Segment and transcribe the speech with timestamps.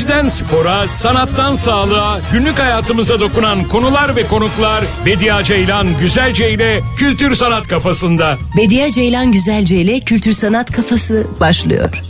[0.00, 7.34] Teknolojiden spora, sanattan sağlığa, günlük hayatımıza dokunan konular ve konuklar Bediye Ceylan Güzelce ile Kültür
[7.34, 8.38] Sanat Kafasında.
[8.56, 12.09] Bediye Ceylan Güzelce ile Kültür Sanat Kafası başlıyor.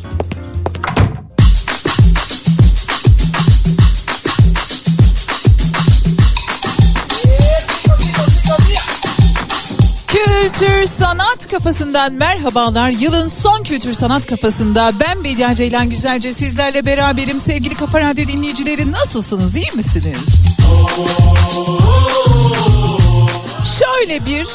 [11.50, 12.90] Kafasından merhabalar.
[12.90, 17.40] Yılın son Kültür Sanat Kafasında ben Bediye Ceylan Güzelce sizlerle beraberim.
[17.40, 19.56] Sevgili Kafa Radyo dinleyicileri nasılsınız?
[19.56, 20.18] İyi misiniz?
[23.78, 24.46] Şöyle bir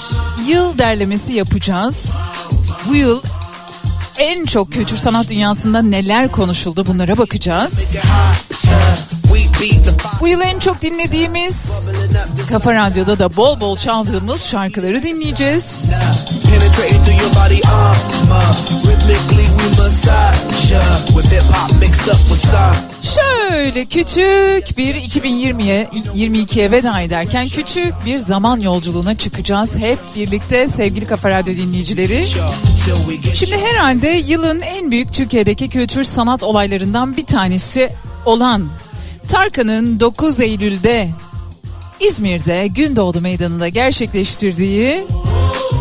[0.48, 2.05] yıl derlemesi yapacağız.
[2.89, 3.22] Bu yıl
[4.17, 7.73] en çok kültür sanat dünyasında neler konuşuldu bunlara bakacağız.
[10.25, 11.88] Bu yıl en çok dinlediğimiz
[12.49, 15.93] Kafa Radyo'da da bol bol çaldığımız şarkıları dinleyeceğiz.
[23.16, 25.83] Şöyle küçük bir 2020'ye
[26.16, 32.25] 22'ye veda ederken küçük bir zaman yolculuğuna çıkacağız hep birlikte sevgili Kafa Radyo dinleyicileri.
[33.33, 37.89] Şimdi herhalde yılın en büyük Türkiye'deki kültür sanat olaylarından bir tanesi
[38.25, 38.69] olan
[39.28, 41.09] Tarkan'ın 9 Eylül'de
[42.00, 45.04] İzmir'de Gündoğdu Meydanı'nda gerçekleştirdiği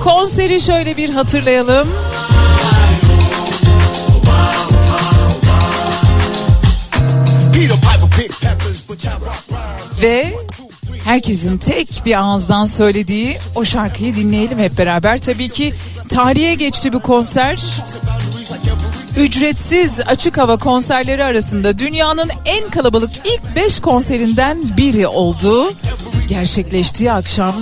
[0.02, 1.88] konseri şöyle bir hatırlayalım.
[10.02, 10.34] Ve
[11.04, 15.18] herkesin tek bir ağızdan söylediği o şarkıyı dinleyelim hep beraber.
[15.18, 15.74] Tabii ki
[16.08, 17.62] tarihe geçti bu konser.
[19.16, 25.72] Ücretsiz açık hava konserleri arasında dünyanın en kalabalık ilk 5 konserinden biri oldu.
[26.28, 27.54] Gerçekleştiği akşam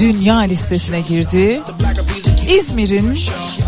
[0.00, 1.60] dünya listesine girdi.
[2.48, 3.18] İzmir'in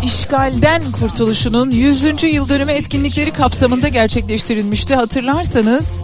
[0.03, 2.23] işgalden kurtuluşunun 100.
[2.23, 4.95] yıl dönümü etkinlikleri kapsamında gerçekleştirilmişti.
[4.95, 6.03] Hatırlarsanız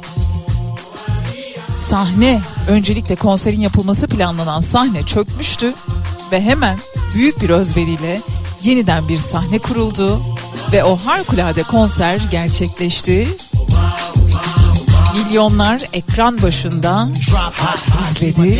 [1.77, 5.73] sahne öncelikle konserin yapılması planlanan sahne çökmüştü
[6.31, 6.79] ve hemen
[7.13, 8.21] büyük bir özveriyle
[8.63, 10.21] yeniden bir sahne kuruldu
[10.73, 13.27] ve o harikulade konser gerçekleşti.
[15.13, 17.07] Milyonlar ekran başında
[18.01, 18.57] izledi.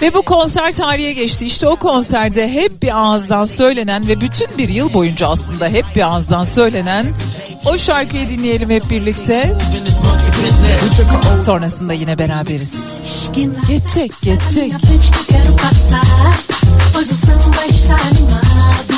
[0.00, 1.46] Ve bu konser tarihe geçti.
[1.46, 6.02] İşte o konserde hep bir ağızdan söylenen ve bütün bir yıl boyunca aslında hep bir
[6.02, 7.06] ağızdan söylenen
[7.66, 9.56] o şarkıyı dinleyelim hep birlikte.
[11.44, 12.72] Sonrasında yine beraberiz.
[13.68, 14.72] Geçecek, geçecek.
[16.94, 18.93] pois o samba está animado.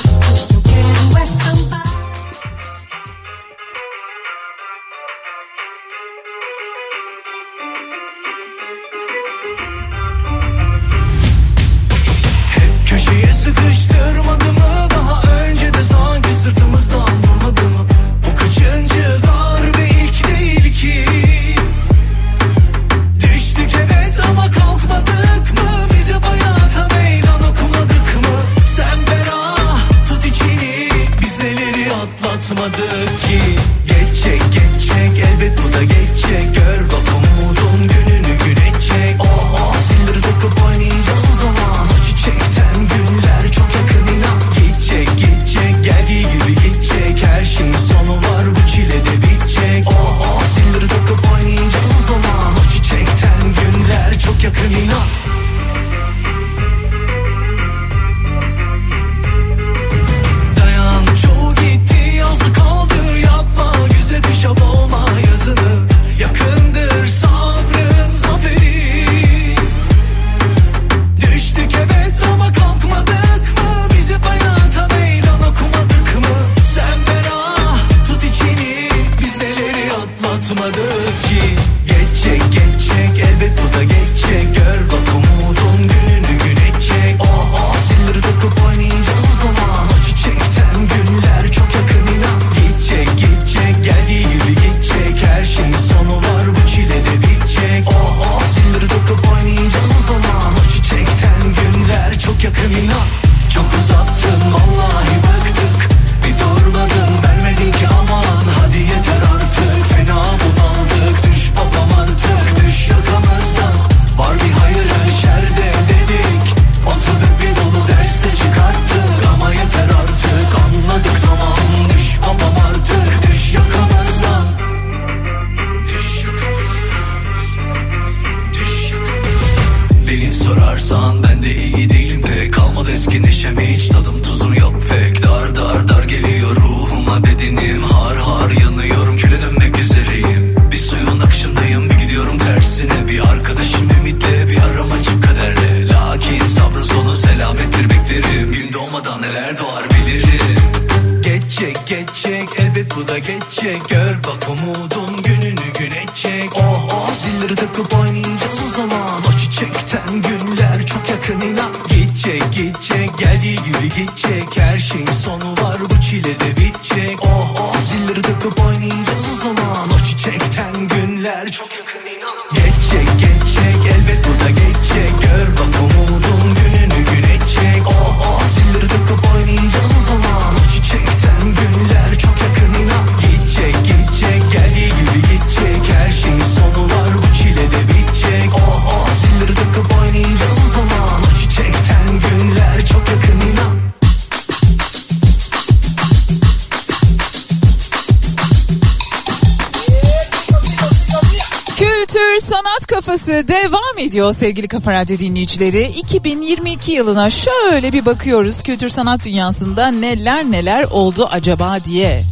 [204.17, 205.85] Ediyor sevgili Kafa Radyo dinleyicileri.
[205.85, 208.63] 2022 yılına şöyle bir bakıyoruz.
[208.63, 212.23] Kültür sanat dünyasında neler neler oldu acaba diye.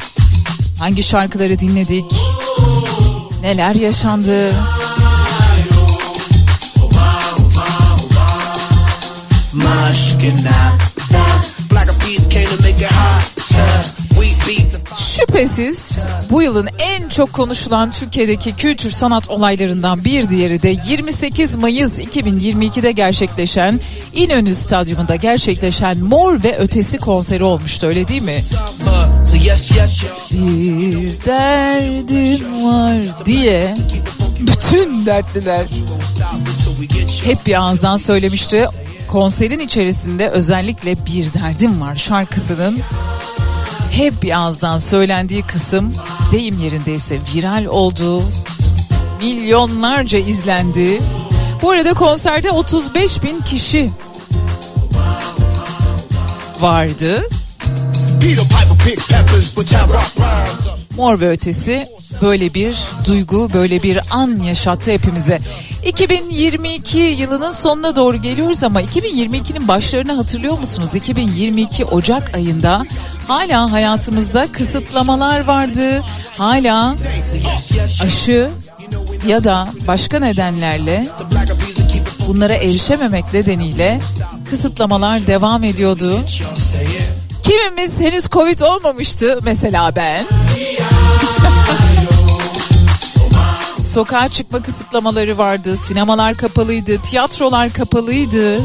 [0.78, 2.04] Hangi şarkıları dinledik?
[3.42, 4.54] Neler yaşandı?
[14.96, 21.98] Şüphesiz bu yılın en çok konuşulan Türkiye'deki kültür sanat olaylarından bir diğeri de 28 Mayıs
[21.98, 23.80] 2022'de gerçekleşen
[24.12, 28.44] İnönü Stadyumunda gerçekleşen Mor ve Ötesi konseri olmuştu öyle değil mi?
[30.30, 33.76] Bir derdim var diye
[34.40, 35.66] bütün dertliler
[37.24, 38.66] hep bir ağızdan söylemişti.
[39.08, 42.78] Konserin içerisinde özellikle Bir Derdim Var şarkısının
[43.94, 45.94] hep bir ağızdan söylendiği kısım
[46.32, 48.22] deyim yerindeyse viral oldu.
[49.20, 51.00] Milyonlarca izlendi.
[51.62, 53.90] Bu arada konserde 35 bin kişi
[56.60, 57.22] vardı.
[60.96, 61.88] Mor ve Ötesi
[62.22, 62.76] böyle bir
[63.06, 65.40] duygu, böyle bir an yaşattı hepimize.
[65.86, 70.94] 2022 yılının sonuna doğru geliyoruz ama 2022'nin başlarını hatırlıyor musunuz?
[70.94, 72.84] 2022 Ocak ayında
[73.28, 76.02] hala hayatımızda kısıtlamalar vardı.
[76.38, 76.96] Hala
[78.02, 78.50] aşı
[79.28, 81.08] ya da başka nedenlerle
[82.28, 84.00] bunlara erişememek nedeniyle
[84.50, 86.20] kısıtlamalar devam ediyordu.
[87.42, 90.24] Kimimiz henüz Covid olmamıştı mesela ben.
[93.94, 98.58] Sokağa çıkma kısıtlamaları vardı, sinemalar kapalıydı, tiyatrolar kapalıydı.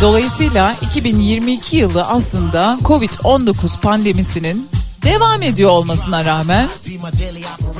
[0.00, 4.68] Dolayısıyla 2022 yılı aslında Covid-19 pandemisinin
[5.04, 6.68] devam ediyor olmasına rağmen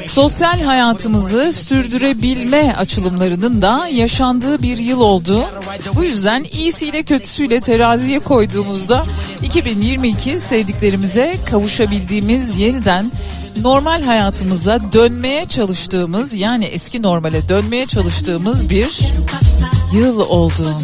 [0.07, 5.45] sosyal hayatımızı sürdürebilme açılımlarının da yaşandığı bir yıl oldu.
[5.95, 9.05] Bu yüzden iyisiyle kötüsüyle teraziye koyduğumuzda
[9.43, 13.11] 2022 sevdiklerimize kavuşabildiğimiz yeniden
[13.63, 19.01] normal hayatımıza dönmeye çalıştığımız yani eski normale dönmeye çalıştığımız bir
[19.93, 20.75] yıl oldu.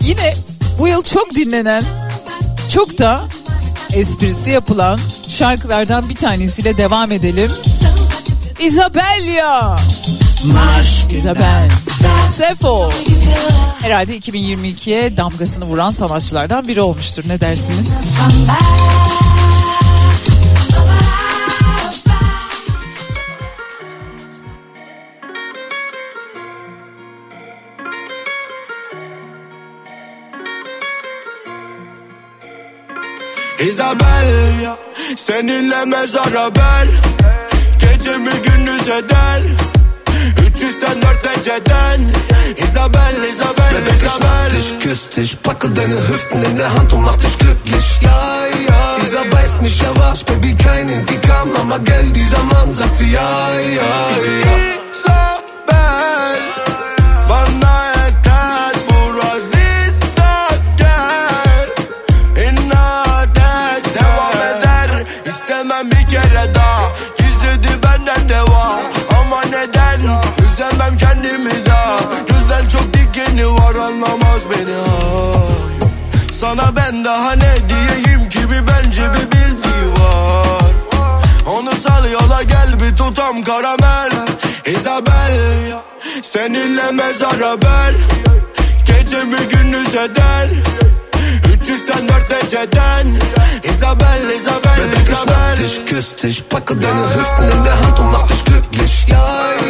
[0.00, 0.34] Yine
[0.78, 1.84] bu yıl çok dinlenen,
[2.68, 3.20] çok da
[3.92, 7.52] esprisi yapılan şarkılardan bir tanesiyle devam edelim.
[8.60, 9.76] Isabella.
[11.10, 11.70] Isabel.
[12.34, 12.90] Sefo.
[13.82, 17.24] Herhalde 2022'ye damgasını vuran sanatçılardan biri olmuştur.
[17.26, 17.88] Ne dersiniz?
[33.60, 34.76] Isabel
[35.16, 36.88] Seninle mezara ben
[37.80, 39.73] Gecemi gündüz eder
[40.64, 42.12] 304 eceden
[42.56, 47.16] Isabel, Isabel, schlag Isabel dich, küss dich, packe deine Hüften in der Hand und mach
[47.16, 48.00] dich glücklich.
[48.00, 52.96] Ja, ja, dieser weiß nicht, er war's, Baby, kein Intikam, aber gell, dieser Mann sagt
[52.96, 55.33] sie, ja, ja, ja.
[70.94, 74.76] Üzemem kendimi daha Gülden çok dikeni var anlamaz beni.
[74.76, 75.88] Ay.
[76.32, 80.72] Sana ben daha ne diyeyim ki bir bence bir bildiği var.
[81.46, 84.10] Onu sal yola gel bir tutam karamel.
[84.66, 85.72] Isabel
[86.22, 87.94] Seninle mezara ben
[88.86, 90.48] Gecemi gündüz eder?
[91.54, 93.06] 304 eceden
[93.64, 94.80] Isabel, Isabel,
[95.64, 99.06] dich, küss dich, packe deine Hüften in der Hand und mach dich glücklich.
[99.08, 99.16] Ja,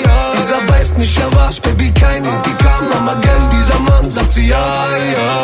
[0.04, 4.48] ja, dieser weiß nicht, er war's, Baby, kein Intikam, aber gell, dieser Mann sagt sie,
[4.48, 5.43] ja, ja,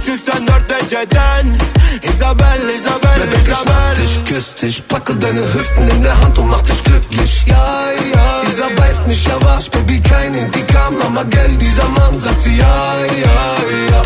[0.00, 1.58] 304 geceden
[2.02, 6.48] Isabel, Isabel, Baby, ich mag dich, küss dich, packe deine Hüften in der Hand und
[6.48, 7.44] mach dich glücklich.
[7.46, 12.42] Ja, ja, dieser weiß nicht, ja was, Baby, kein Indikam, aber gell, dieser Mann sagt
[12.42, 13.38] sie, ja, ja.
[13.90, 14.02] Ja,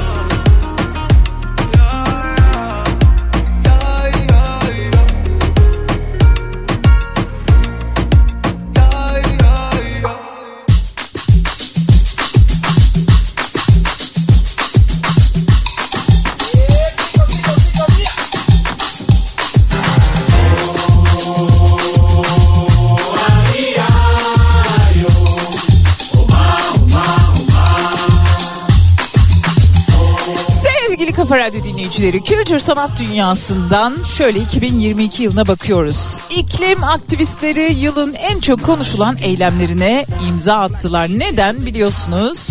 [31.32, 36.18] Kafa Radyo dinleyicileri, kültür sanat dünyasından şöyle 2022 yılına bakıyoruz.
[36.30, 41.08] İklim aktivistleri yılın en çok konuşulan eylemlerine imza attılar.
[41.08, 42.48] Neden biliyorsunuz?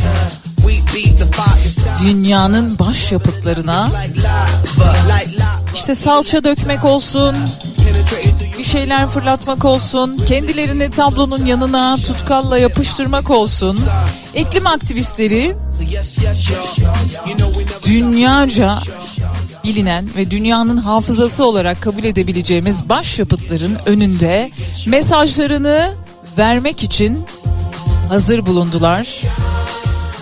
[2.04, 2.80] Dünyanın
[3.90, 5.60] like lava.
[5.76, 7.36] işte salça dökmek olsun,
[8.58, 13.80] bir şeyler fırlatmak olsun, kendilerini tablonun yanına tutkalla yapıştırmak olsun.
[14.36, 15.56] İklim aktivistleri
[17.86, 18.78] Dünyaca
[19.64, 24.52] bilinen ve dünyanın hafızası olarak kabul edebileceğimiz başyapıtların önünde
[24.88, 25.94] mesajlarını
[26.38, 27.26] vermek için
[28.10, 29.22] hazır bulundular.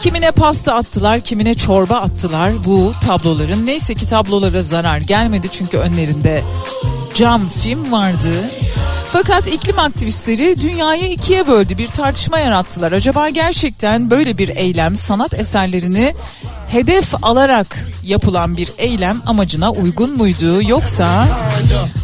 [0.01, 3.65] Kimine pasta attılar, kimine çorba attılar bu tabloların.
[3.65, 6.43] Neyse ki tablolara zarar gelmedi çünkü önlerinde
[7.15, 8.49] cam film vardı.
[9.11, 12.91] Fakat iklim aktivistleri dünyayı ikiye böldü, bir tartışma yarattılar.
[12.91, 16.13] Acaba gerçekten böyle bir eylem sanat eserlerini
[16.67, 21.27] hedef alarak yapılan bir eylem amacına uygun muydu yoksa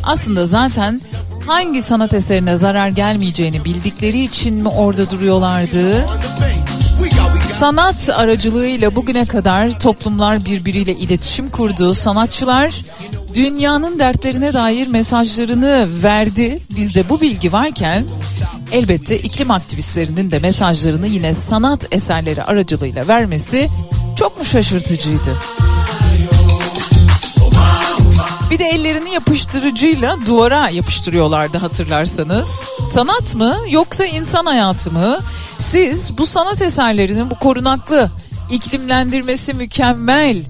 [0.03, 1.01] aslında zaten
[1.47, 6.05] hangi sanat eserine zarar gelmeyeceğini bildikleri için mi orada duruyorlardı?
[7.59, 11.93] Sanat aracılığıyla bugüne kadar toplumlar birbiriyle iletişim kurdu.
[11.93, 12.81] Sanatçılar
[13.35, 16.59] dünyanın dertlerine dair mesajlarını verdi.
[16.75, 18.05] Bizde bu bilgi varken
[18.71, 23.69] elbette iklim aktivistlerinin de mesajlarını yine sanat eserleri aracılığıyla vermesi
[24.15, 25.35] çok mu şaşırtıcıydı?
[28.51, 32.47] Bir de ellerini yapıştırıcıyla duvara yapıştırıyorlardı hatırlarsanız.
[32.93, 35.19] Sanat mı yoksa insan hayatı mı?
[35.57, 38.09] Siz bu sanat eserlerinin bu korunaklı
[38.51, 40.43] iklimlendirmesi mükemmel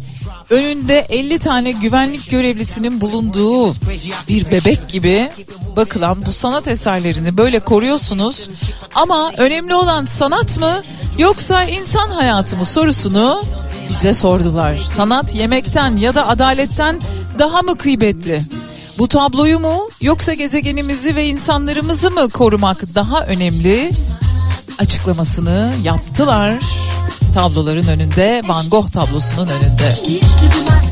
[0.50, 3.74] önünde 50 tane güvenlik görevlisinin bulunduğu
[4.30, 5.32] bir bebek gibi
[5.76, 8.50] bakılan bu sanat eserlerini böyle koruyorsunuz.
[8.96, 10.82] Ama önemli olan sanat mı
[11.18, 13.44] yoksa insan hayatı mı sorusunu
[13.90, 14.78] bize sordular.
[14.78, 17.02] Sanat yemekten ya da adaletten
[17.40, 18.42] daha mı kıymetli?
[18.98, 23.92] Bu tabloyu mu yoksa gezegenimizi ve insanlarımızı mı korumak daha önemli?
[24.80, 26.60] Açıklamasını yaptılar.
[27.36, 29.96] Tabloların önünde, Van Gogh tablosunun önünde.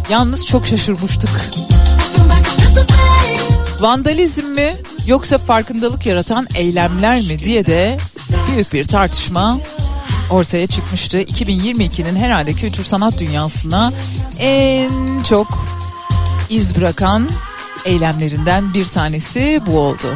[0.09, 1.29] Yalnız çok şaşırmıştık.
[3.79, 4.75] Vandalizm mi
[5.07, 7.97] yoksa farkındalık yaratan eylemler mi diye de
[8.51, 9.59] büyük bir tartışma
[10.29, 11.21] ortaya çıkmıştı.
[11.21, 13.93] 2022'nin herhalde kültür sanat dünyasına
[14.39, 15.47] en çok
[16.49, 17.29] iz bırakan
[17.85, 20.07] eylemlerinden bir tanesi bu oldu.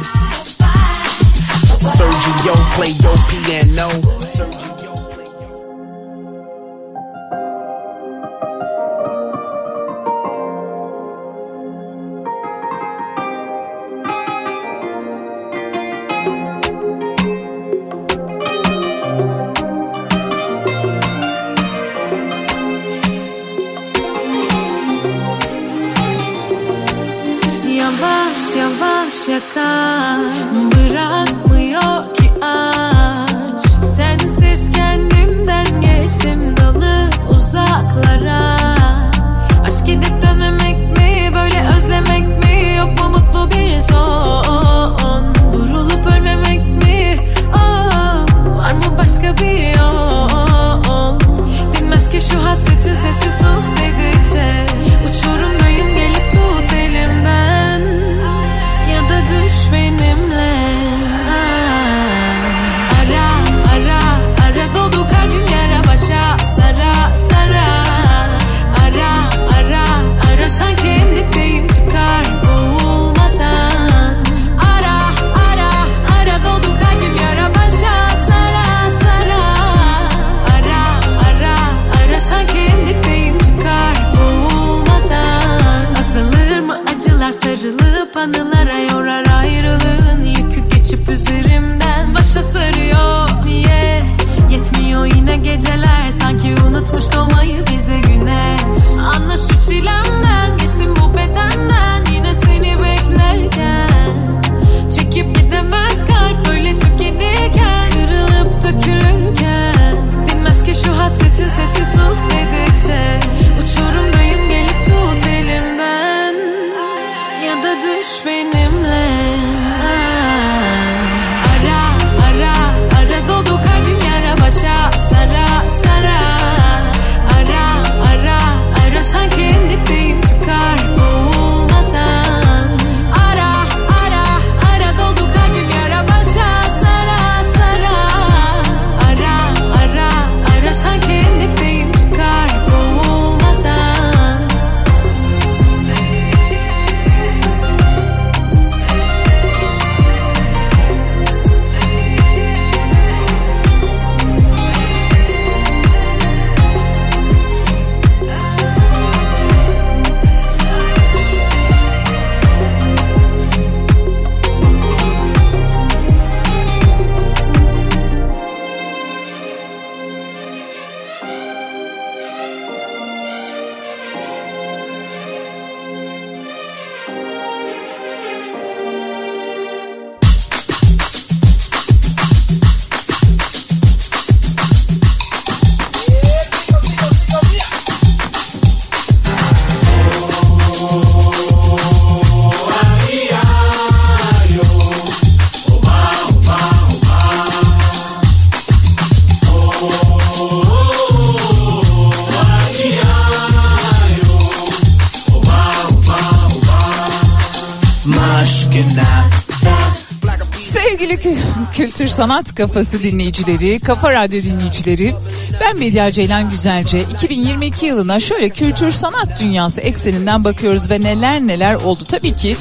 [212.18, 215.14] Sanat kafası dinleyicileri, Kafa Radyo dinleyicileri,
[215.60, 217.00] ben Medya Ceylan Güzelce.
[217.00, 222.04] 2022 yılına şöyle kültür sanat dünyası ekseninden bakıyoruz ve neler neler oldu.
[222.08, 222.56] Tabii ki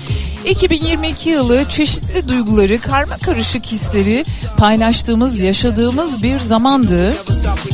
[0.46, 4.26] 2022 yılı çeşitli duyguları, karma karışık hisleri
[4.58, 7.14] paylaştığımız, yaşadığımız bir zamandı.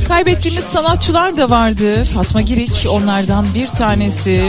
[0.08, 2.04] Kaybettiğimiz sanatçılar da vardı.
[2.04, 4.44] Fatma Girik onlardan bir tanesi.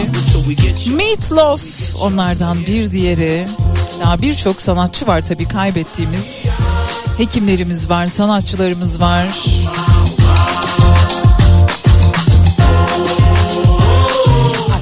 [0.97, 1.63] Meatloaf
[2.01, 3.47] onlardan bir diğeri.
[4.01, 6.45] Daha birçok sanatçı var tabii kaybettiğimiz.
[7.17, 9.27] Hekimlerimiz var, sanatçılarımız var.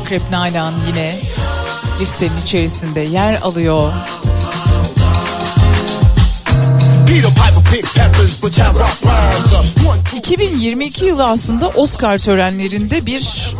[0.01, 1.21] Akrep Nalan yine
[2.01, 3.92] listenin içerisinde yer alıyor.
[7.07, 9.53] Peter Piper picked peppers, but y'all rock rhymes.
[9.53, 13.55] Uh, one, two, 2022 yılı aslında Oscar törenlerinde bir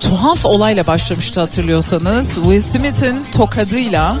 [0.00, 2.34] tuhaf olayla başlamıştı hatırlıyorsanız.
[2.34, 4.16] Will Smith'in tokadıyla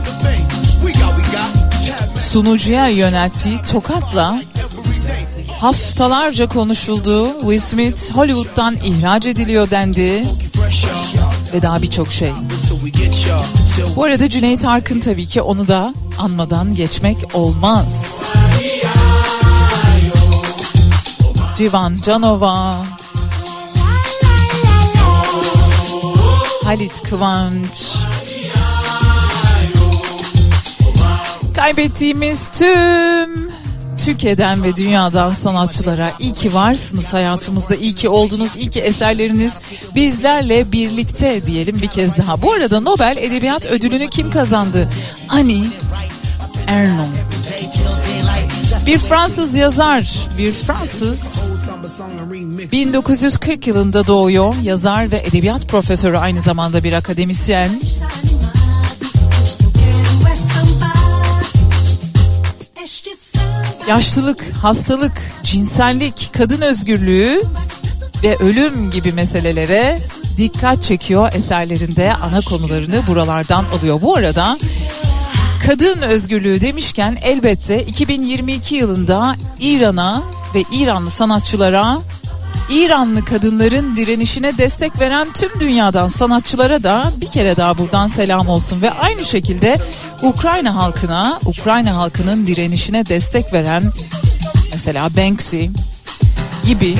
[2.32, 4.42] sunucuya yönelttiği tokatla
[5.60, 7.40] haftalarca konuşuldu.
[7.40, 10.26] Will Smith Hollywood'dan ihraç ediliyor dendi
[11.52, 12.32] ve daha birçok şey.
[13.96, 18.04] Bu arada Cüneyt Arkın tabii ki onu da anmadan geçmek olmaz.
[21.56, 22.76] Civan Canova,
[26.64, 27.99] Halit Kıvanç,
[31.60, 33.50] kaybettiğimiz tüm
[34.04, 39.58] Türkiye'den ve dünyadan sanatçılara iyi ki varsınız hayatımızda, iyi ki oldunuz, iyi ki eserleriniz
[39.94, 42.42] bizlerle birlikte diyelim bir kez daha.
[42.42, 44.88] Bu arada Nobel Edebiyat Ödülünü kim kazandı?
[45.28, 45.64] Annie
[46.66, 47.10] Ernaux.
[48.86, 51.50] Bir Fransız yazar, bir Fransız
[52.72, 54.54] 1940 yılında doğuyor.
[54.62, 57.70] Yazar ve edebiyat profesörü aynı zamanda bir akademisyen.
[63.88, 65.12] Yaşlılık, hastalık,
[65.42, 67.42] cinsellik, kadın özgürlüğü
[68.22, 69.98] ve ölüm gibi meselelere
[70.36, 74.02] dikkat çekiyor eserlerinde ana konularını buralardan alıyor.
[74.02, 74.58] Bu arada
[75.66, 80.22] kadın özgürlüğü demişken elbette 2022 yılında İran'a
[80.54, 81.98] ve İranlı sanatçılara
[82.70, 88.82] İranlı kadınların direnişine destek veren tüm dünyadan sanatçılara da bir kere daha buradan selam olsun
[88.82, 89.76] ve aynı şekilde
[90.22, 93.82] Ukrayna halkına, Ukrayna halkının direnişine destek veren
[94.72, 95.64] mesela Banksy
[96.64, 96.96] gibi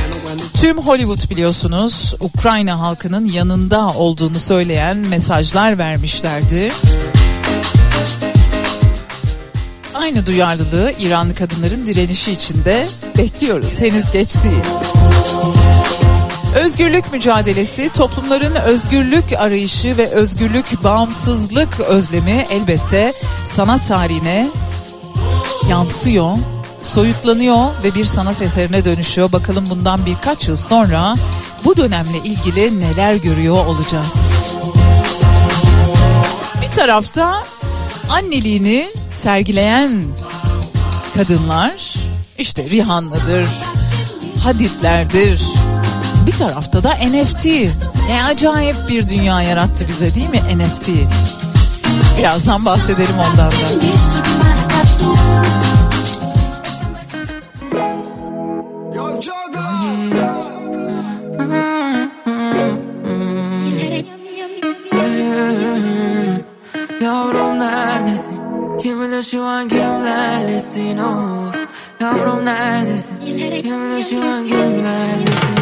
[0.55, 6.73] tüm Hollywood biliyorsunuz Ukrayna halkının yanında olduğunu söyleyen mesajlar vermişlerdi.
[9.95, 12.87] Aynı duyarlılığı İranlı kadınların direnişi içinde
[13.19, 13.81] bekliyoruz.
[13.81, 14.65] Henüz geç değil.
[16.55, 23.13] Özgürlük mücadelesi, toplumların özgürlük arayışı ve özgürlük, bağımsızlık özlemi elbette
[23.45, 24.49] sanat tarihine
[25.69, 26.37] yansıyor,
[26.83, 29.33] soyutlanıyor ve bir sanat eserine dönüşüyor.
[29.33, 31.15] Bakalım bundan birkaç yıl sonra
[31.65, 34.15] bu dönemle ilgili neler görüyor olacağız.
[36.63, 37.45] Bir tarafta
[38.11, 40.03] anneliğini sergileyen
[41.15, 41.95] kadınlar
[42.39, 43.47] işte Rihanna'dır,
[44.45, 45.43] Hadidlerdir.
[46.27, 47.47] Bir tarafta da NFT.
[48.09, 50.89] Ne acayip bir dünya yarattı bize değil mi NFT?
[52.19, 53.55] Birazdan bahsedelim ondan da.
[67.01, 68.41] Yavrum neredesin?
[68.83, 71.57] Kim bilir şu an kimlerlesin of
[72.01, 73.21] Yavrum neredesin?
[73.63, 75.60] Kim bilir şu an kimlerlesin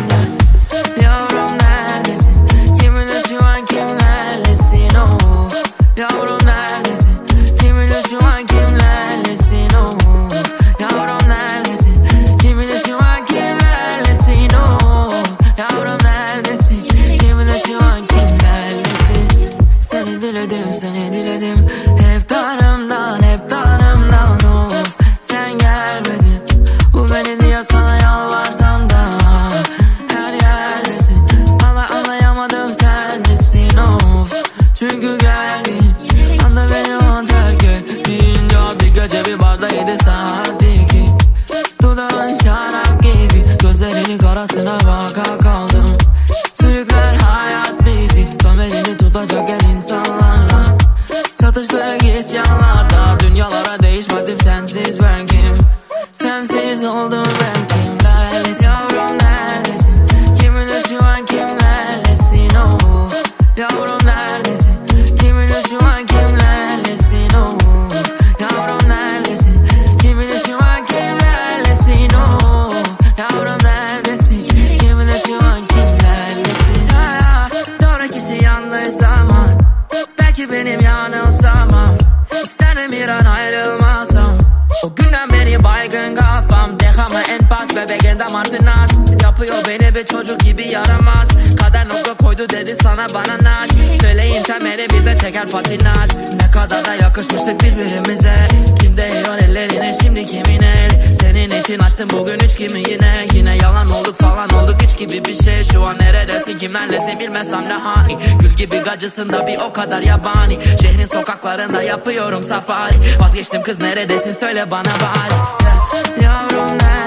[82.49, 84.39] İsterim bir an ayrılmasam.
[84.85, 86.81] O günden beri baygın kafam.
[86.81, 87.77] Dehamı en pas?
[87.77, 88.91] Bebeğin damartınas
[89.39, 91.29] Yapıyor beni bir çocuk gibi yaramaz.
[91.61, 93.71] Kader nokta koydu dedi sana bana naş.
[94.03, 96.11] Feleğin temeli bize çeker patinaj.
[96.41, 98.35] Ne kadar da yakışmıştık birbirimize.
[98.81, 100.91] Kim değiyor ellerine şimdi kimin el?
[101.21, 103.27] Senin için açtım bugün üç kimi yine.
[103.35, 105.65] Yine yalan olduk falan olduk hiç gibi bir şey.
[105.73, 108.19] Şu an neredesin kimlerlesin bilmesem ne hani.
[108.41, 110.59] Gül gibi gacısın da bir o kadar yabani.
[110.83, 112.95] Şehrin sokaklarında yapıyorum safari.
[113.21, 115.35] Vazgeçtim kız neredesin söyle bana bari.
[115.65, 116.98] Ya- Yavrum neredesin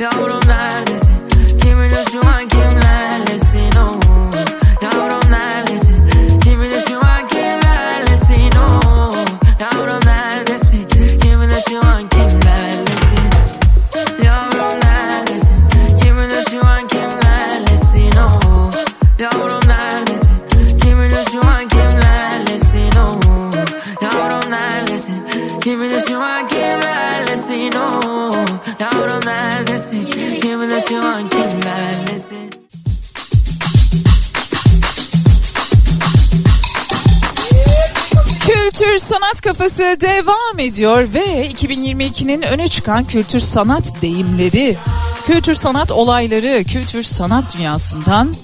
[0.00, 0.69] Yavrum neredesin
[38.80, 44.76] Kültür sanat kafası devam ediyor ve 2022'nin öne çıkan kültür sanat deyimleri,
[45.26, 48.34] kültür sanat olayları, kültür sanat dünyasından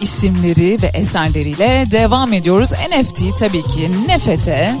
[0.00, 2.72] isimleri ve eserleriyle devam ediyoruz.
[2.72, 4.74] NFT tabii ki nefete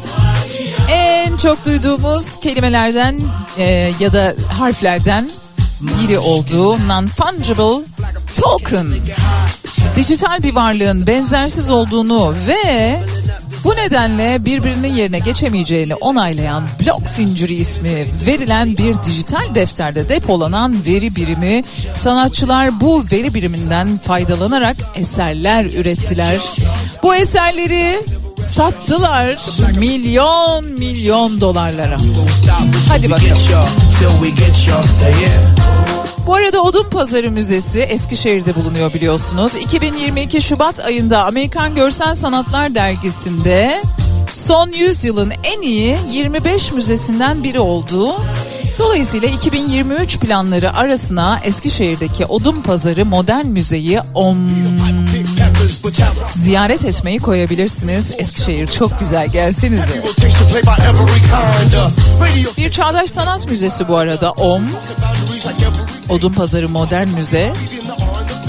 [0.90, 3.20] en çok duyduğumuz kelimelerden
[3.58, 5.30] e, ya da harflerden
[5.80, 7.84] biri olduğu non-fungible
[8.40, 8.86] token.
[9.96, 12.98] Dijital bir varlığın benzersiz olduğunu ve
[13.64, 21.16] bu nedenle birbirinin yerine geçemeyeceğini onaylayan blok zinciri ismi verilen bir dijital defterde depolanan veri
[21.16, 21.62] birimi
[21.94, 26.40] sanatçılar bu veri biriminden faydalanarak eserler ürettiler.
[27.02, 27.98] Bu eserleri
[28.44, 29.38] sattılar
[29.78, 31.96] milyon milyon dolarlara.
[32.88, 33.36] Hadi bakalım.
[36.26, 39.54] Bu arada Odun Pazarı Müzesi Eskişehir'de bulunuyor biliyorsunuz.
[39.54, 43.82] 2022 Şubat ayında Amerikan Görsel Sanatlar Dergisi'nde
[44.34, 48.14] son 100 yılın en iyi 25 müzesinden biri oldu.
[48.78, 54.38] Dolayısıyla 2023 planları arasına Eskişehir'deki Odun Pazarı Modern Müzeyi om
[56.36, 58.12] ziyaret etmeyi koyabilirsiniz.
[58.18, 60.02] Eskişehir çok güzel gelsenize.
[62.58, 64.62] Bir çağdaş sanat müzesi bu arada OM.
[66.08, 67.52] Odun Pazarı Modern Müze.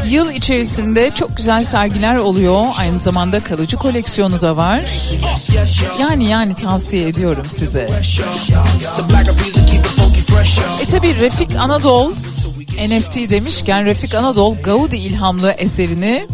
[0.08, 2.66] Yıl içerisinde çok güzel sergiler oluyor.
[2.78, 4.84] Aynı zamanda kalıcı koleksiyonu da var.
[6.00, 7.88] Yani yani tavsiye ediyorum size.
[10.82, 12.12] E tabi Refik Anadol
[12.88, 16.28] NFT demişken Refik Anadol Gaudi ilhamlı eserini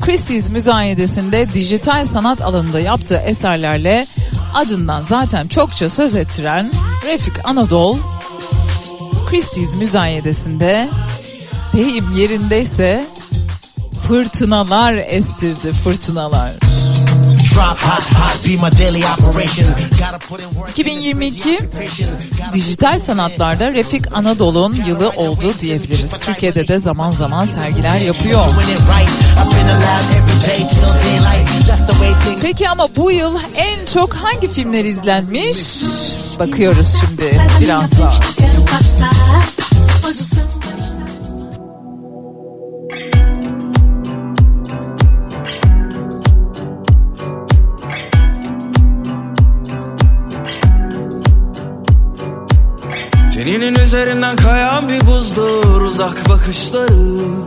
[0.00, 4.06] Christie's müzayedesinde dijital sanat alanında yaptığı eserlerle
[4.54, 6.72] adından zaten çokça söz ettiren
[7.06, 7.98] Refik Anadol
[9.30, 10.88] Christie's müzayedesinde
[11.72, 13.06] deyim yerindeyse
[14.08, 16.52] fırtınalar estirdi fırtınalar.
[20.70, 21.58] 2022
[22.52, 26.12] dijital sanatlarda Refik Anadolu'nun yılı oldu diyebiliriz.
[26.20, 28.44] Türkiye'de de zaman zaman sergiler yapıyor.
[32.42, 35.56] Peki ama bu yıl en çok hangi filmler izlenmiş?
[36.38, 38.20] Bakıyoruz şimdi biraz daha.
[53.34, 57.46] Teninin üzerinden kayan bir buzdur uzak bakışları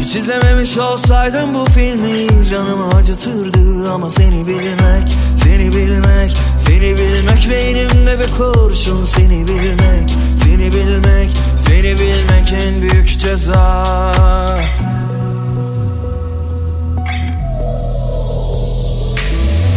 [0.00, 6.36] Hiç izlememiş olsaydım bu filmi canımı acıtırdı Ama seni bilmek, seni bilmek,
[6.66, 13.84] seni bilmek Beynimde bir kurşun seni bilmek, seni bilmek, seni bilmek en büyük ceza.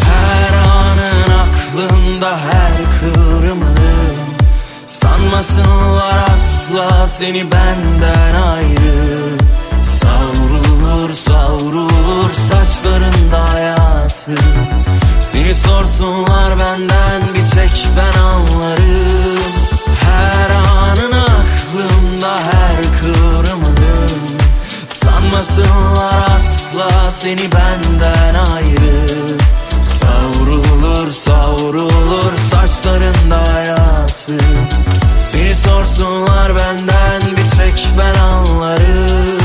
[0.02, 3.76] Her anın aklımda her kıvrımın
[4.86, 9.38] Sanmasınlar asla seni benden ayrı.
[9.84, 14.36] Savrulur savrulur saçlarında hayatı
[15.26, 19.42] Seni sorsunlar benden bir tek ben anlarım.
[20.02, 23.78] Her anın aklımda her kıvrımın
[24.90, 29.38] Sanmasınlar asla seni benden ayrı.
[29.84, 34.38] Savrulur savrulur saçlarında hayatı.
[35.20, 39.45] Seni sorsunlar benden bir tek ben anlarım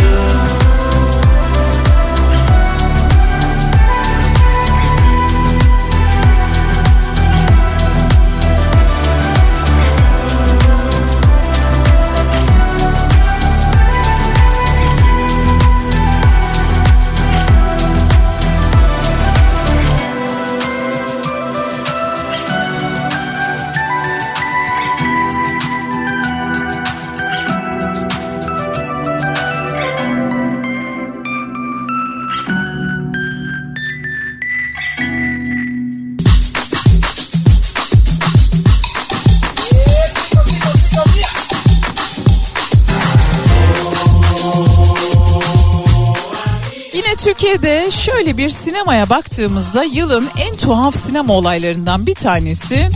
[48.41, 52.89] bir sinemaya baktığımızda yılın en tuhaf sinema olaylarından bir tanesi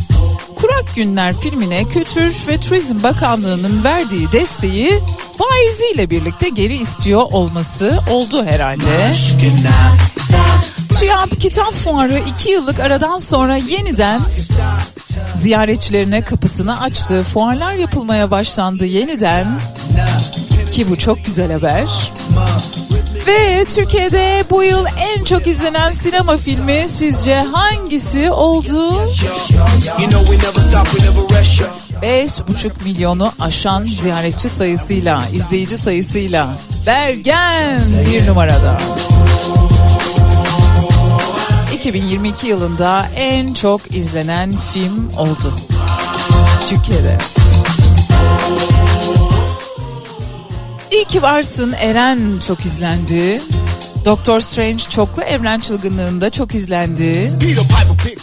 [0.56, 5.00] Kurak Günler filmine Kültür ve Turizm Bakanlığı'nın verdiği desteği
[5.38, 9.14] faiziyle birlikte geri istiyor olması oldu herhalde.
[11.00, 14.22] TÜYAP Kitap Fuarı 2 yıllık aradan sonra yeniden
[15.42, 17.24] ziyaretçilerine kapısını açtı.
[17.24, 19.48] Fuarlar yapılmaya başlandı yeniden.
[20.72, 21.88] Ki bu çok güzel haber.
[23.28, 28.94] Ve Türkiye'de bu yıl en çok izlenen sinema filmi sizce hangisi oldu?
[31.60, 31.68] Yo.
[32.02, 36.56] 5,5 milyonu aşan ziyaretçi sayısıyla, izleyici sayısıyla
[36.88, 38.80] Bergen bir numarada.
[41.74, 45.54] 2022 yılında en çok izlenen film oldu.
[46.70, 47.18] Türkiye'de.
[50.96, 53.42] İyi ki varsın Eren çok izlendi.
[54.06, 57.32] Doctor Strange çoklu evren çılgınlığında çok izlendi.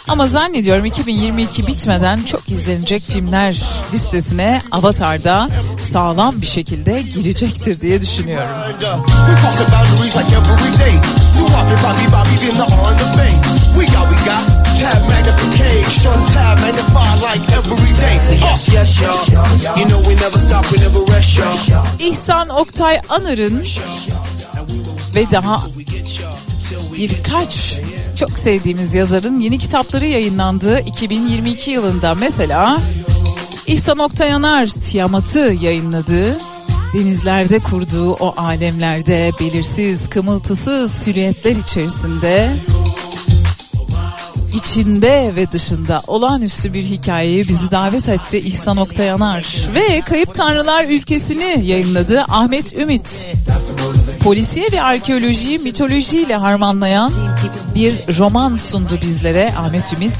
[0.07, 3.61] Ama zannediyorum 2022 bitmeden çok izlenecek filmler
[3.93, 5.49] listesine Avatar'da
[5.93, 8.49] sağlam bir şekilde girecektir diye düşünüyorum.
[14.83, 18.15] Tab magnification, tab magnify like every day.
[18.37, 19.79] Yes, yes, y'all.
[19.79, 21.37] You know we never stop, we never rest,
[21.69, 21.85] y'all.
[21.99, 23.63] İhsan Oktay Anar'ın
[25.15, 25.61] ve daha
[26.97, 27.81] birkaç
[28.15, 32.15] çok sevdiğimiz yazarın yeni kitapları yayınlandı 2022 yılında.
[32.15, 32.81] Mesela
[33.67, 36.37] İhsan Oktay Anar Tiamat'ı yayınladı.
[36.93, 42.53] Denizlerde kurduğu o alemlerde belirsiz, kımıltısız silüetler içerisinde
[44.53, 49.45] içinde ve dışında olağanüstü bir hikayeyi bizi davet etti İhsan Oktay Anar.
[49.75, 53.29] Ve Kayıp Tanrılar Ülkesi'ni yayınladı Ahmet Ümit.
[54.19, 57.11] Polisiye ve arkeolojiyi mitolojiyle harmanlayan
[57.75, 60.17] bir roman sundu bizlere Ahmet Ümit.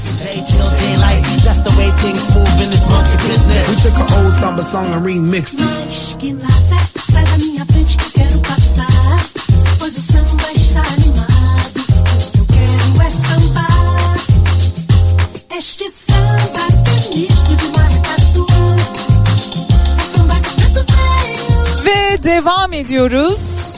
[22.34, 23.74] Devam ediyoruz.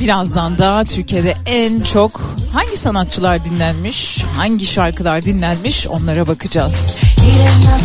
[0.00, 2.20] Birazdan da Türkiye'de en çok
[2.52, 6.74] hangi sanatçılar dinlenmiş, hangi şarkılar dinlenmiş onlara bakacağız.
[7.26, 7.78] Irena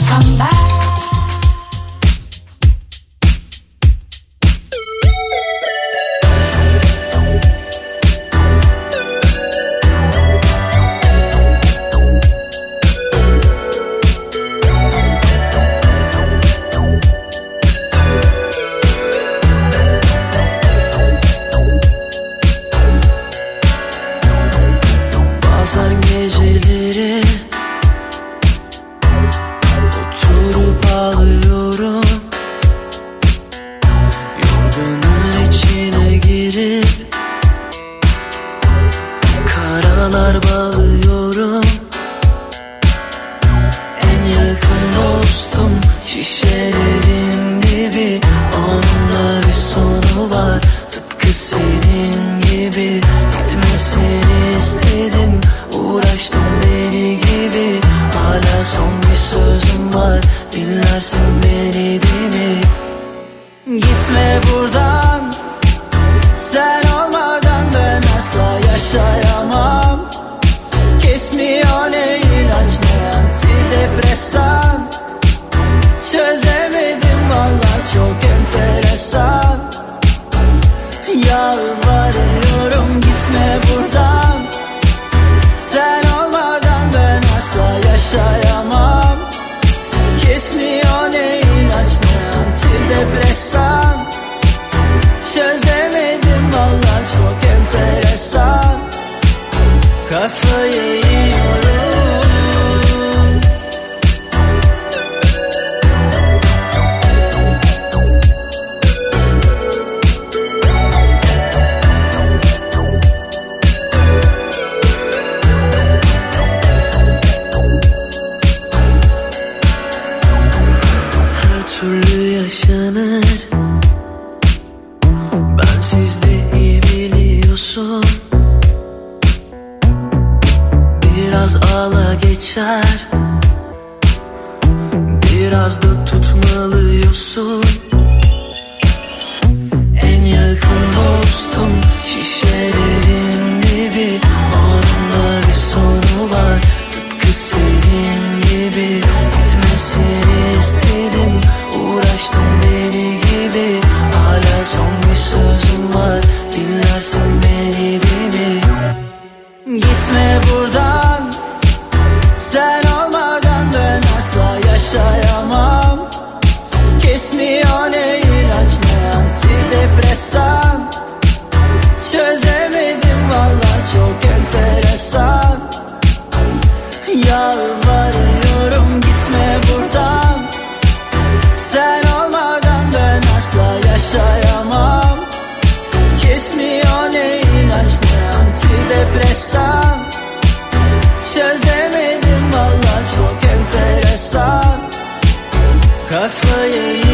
[196.78, 197.06] till you.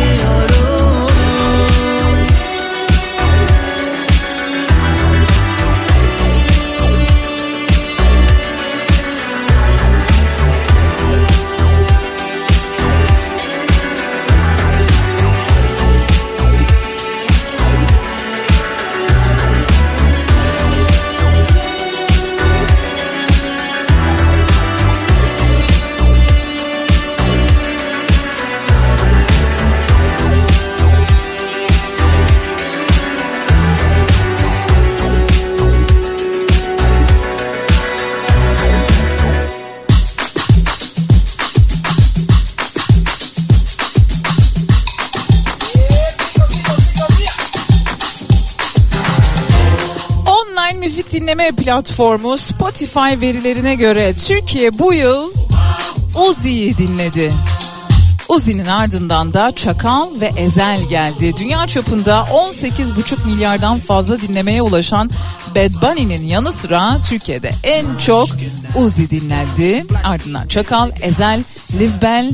[51.74, 55.34] Platformu Spotify verilerine göre Türkiye bu yıl
[56.30, 57.34] Uzi'yi dinledi.
[58.30, 61.34] Uzi'nin ardından da Çakal ve Ezel geldi.
[61.38, 65.11] Dünya çapında 18,5 milyardan fazla dinlemeye ulaşan
[65.55, 68.28] Bad Bunny'nin yanı sıra Türkiye'de en çok
[68.76, 69.86] Uzi dinlendi.
[70.05, 71.43] Ardından Çakal, Ezel,
[71.80, 72.32] Liv Bell,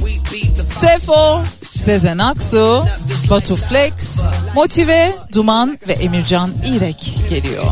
[0.81, 1.41] Sefo,
[1.85, 2.83] Sezen Aksu,
[3.29, 4.21] Batu Flex,
[4.55, 7.63] Motive, Duman ve Emircan İrek geliyor.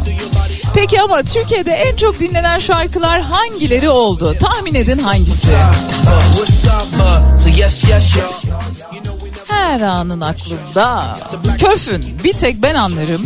[0.79, 4.35] Peki ama Türkiye'de en çok dinlenen şarkılar hangileri oldu?
[4.39, 5.47] Tahmin edin hangisi?
[9.47, 11.17] Her anın aklımda.
[11.57, 13.25] Köfün bir tek ben anlarım.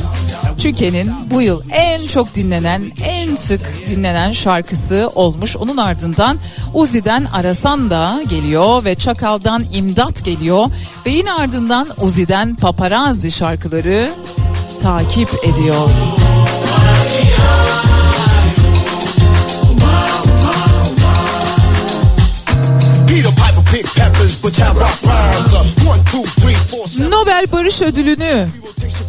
[0.57, 5.57] Türkiye'nin bu yıl en çok dinlenen, en sık dinlenen şarkısı olmuş.
[5.57, 6.37] Onun ardından
[6.73, 10.65] Uzi'den Arasan da geliyor ve Çakal'dan İmdat geliyor.
[11.05, 14.11] Ve yine ardından Uzi'den Paparazzi şarkıları
[14.81, 15.89] takip ediyor.
[27.09, 28.47] Nobel Barış Ödülünü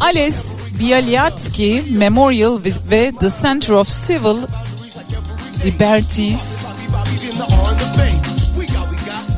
[0.00, 0.44] Ales
[0.80, 2.58] Bialyatsky Memorial
[2.90, 4.36] ve The Center of Civil
[5.64, 6.66] Liberties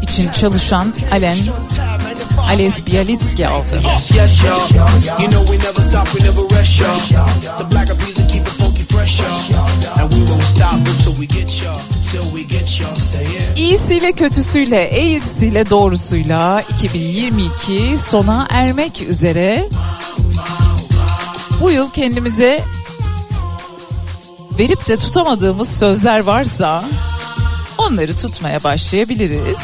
[0.02, 1.36] için çalışan Alen
[2.50, 3.80] Ales Bialitsky aldı.
[13.74, 19.68] İyisiyle kötüsüyle, eğrisiyle doğrusuyla 2022 sona ermek üzere.
[21.60, 22.62] Bu yıl kendimize
[24.58, 26.84] verip de tutamadığımız sözler varsa
[27.78, 29.58] onları tutmaya başlayabiliriz.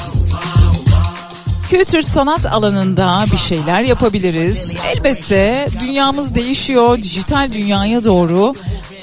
[1.70, 4.72] Kültür sanat alanında bir şeyler yapabiliriz.
[4.92, 8.54] Elbette dünyamız değişiyor, dijital dünyaya doğru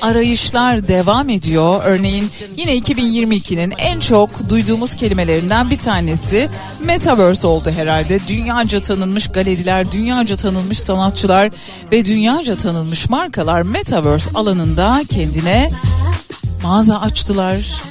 [0.01, 1.81] arayışlar devam ediyor.
[1.85, 6.49] Örneğin yine 2022'nin en çok duyduğumuz kelimelerinden bir tanesi
[6.83, 8.27] Metaverse oldu herhalde.
[8.27, 11.51] Dünyaca tanınmış galeriler, dünyaca tanınmış sanatçılar
[11.91, 15.69] ve dünyaca tanınmış markalar Metaverse alanında kendine
[16.63, 17.81] mağaza açtılar,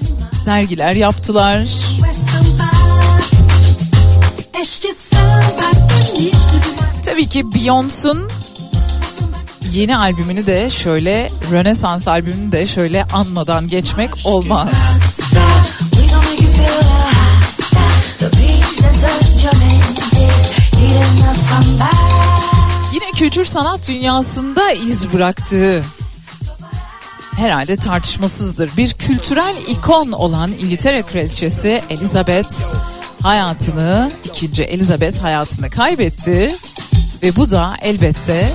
[0.44, 1.68] sergiler yaptılar.
[7.04, 8.35] Tabii ki Beyoncé'un
[9.76, 14.68] yeni albümünü de şöyle Rönesans albümünü de şöyle anmadan geçmek olmaz.
[22.94, 25.84] Yine kültür sanat dünyasında iz bıraktığı
[27.36, 28.70] herhalde tartışmasızdır.
[28.76, 32.74] Bir kültürel ikon olan İngiltere kraliçesi Elizabeth
[33.22, 36.56] hayatını, ikinci Elizabeth hayatını kaybetti.
[37.22, 38.48] Ve bu da elbette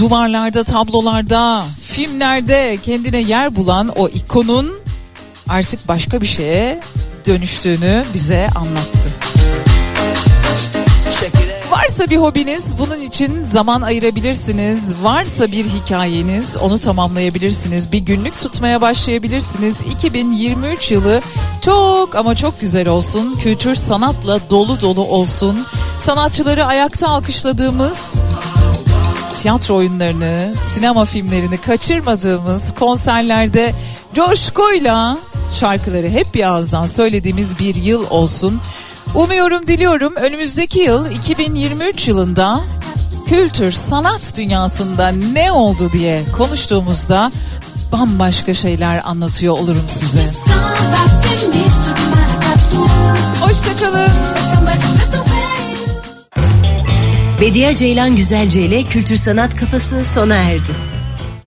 [0.00, 4.72] duvarlarda, tablolarda, filmlerde kendine yer bulan o ikonun
[5.48, 6.80] artık başka bir şeye
[7.26, 9.10] dönüştüğünü bize anlattı.
[11.70, 14.80] Varsa bir hobiniz bunun için zaman ayırabilirsiniz.
[15.02, 17.92] Varsa bir hikayeniz onu tamamlayabilirsiniz.
[17.92, 19.74] Bir günlük tutmaya başlayabilirsiniz.
[19.92, 21.20] 2023 yılı
[21.64, 23.38] çok ama çok güzel olsun.
[23.42, 25.66] Kültür sanatla dolu dolu olsun.
[26.06, 28.20] Sanatçıları ayakta alkışladığımız
[29.40, 33.72] tiyatro oyunlarını, sinema filmlerini kaçırmadığımız konserlerde
[34.14, 35.18] coşkuyla
[35.60, 38.60] şarkıları hep bir ağızdan söylediğimiz bir yıl olsun.
[39.14, 42.60] Umuyorum, diliyorum önümüzdeki yıl 2023 yılında
[43.26, 47.32] kültür, sanat dünyasında ne oldu diye konuştuğumuzda
[47.92, 50.40] bambaşka şeyler anlatıyor olurum size.
[53.40, 54.10] Hoşçakalın.
[57.40, 60.89] Bediye Ceylan Güzelce ile Kültür Sanat Kafası sona erdi.